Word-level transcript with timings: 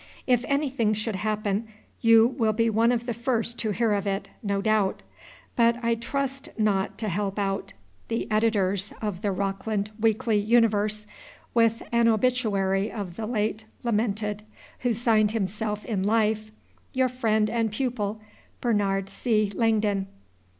If 0.25 0.43
anything 0.47 0.93
should 0.95 1.17
happen, 1.17 1.67
you 1.99 2.25
will 2.25 2.53
be 2.53 2.71
one 2.71 2.91
of 2.91 3.05
the 3.05 3.13
first 3.13 3.59
to 3.59 3.69
hear 3.69 3.93
of 3.93 4.07
it, 4.07 4.29
no 4.41 4.59
doubt. 4.59 5.03
But 5.55 5.75
I 5.83 5.93
trust 5.93 6.49
not 6.57 6.97
to 6.97 7.07
help 7.07 7.37
out 7.37 7.73
the 8.07 8.25
editors 8.31 8.95
of 8.99 9.21
the 9.21 9.31
"Rockland 9.31 9.91
Weekly 9.99 10.37
Universe" 10.39 11.05
with 11.53 11.83
an 11.91 12.07
obituary 12.07 12.91
of 12.91 13.15
the 13.15 13.27
late 13.27 13.65
lamented, 13.83 14.41
who 14.79 14.91
signed 14.91 15.33
himself 15.33 15.85
in 15.85 16.01
life 16.01 16.51
Your 16.93 17.07
friend 17.07 17.47
and 17.47 17.71
pupil, 17.71 18.19
BERNARD 18.59 19.07
C. 19.07 19.51
LANGDON. 19.53 20.07